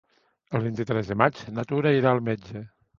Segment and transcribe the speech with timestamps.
[0.59, 2.69] El vint-i-tres de maig na Tura irà al metge.